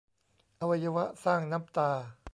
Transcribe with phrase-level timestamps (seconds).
[0.61, 1.89] อวัยวะสร้างน้ำตา